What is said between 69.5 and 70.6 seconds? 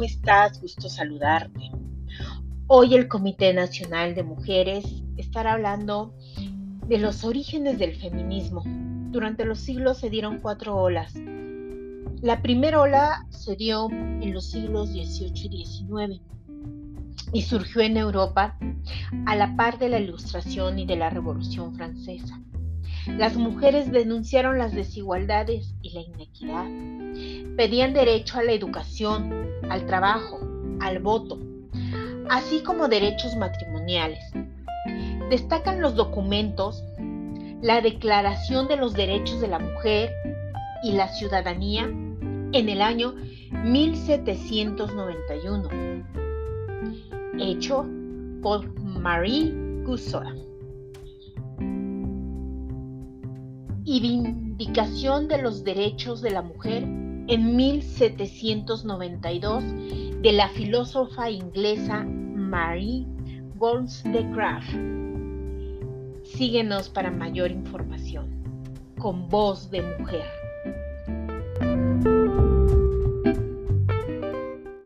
de mujer.